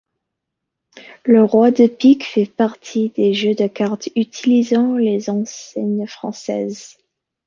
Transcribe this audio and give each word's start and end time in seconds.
Le 1.25 1.43
roi 1.43 1.69
de 1.69 1.85
pique 1.85 2.25
fait 2.25 2.47
partie 2.47 3.09
des 3.09 3.35
jeux 3.35 3.53
de 3.53 3.67
cartes 3.67 4.09
utilisant 4.15 4.97
les 4.97 5.29
enseignes 5.29 6.07
françaises. 6.07 6.97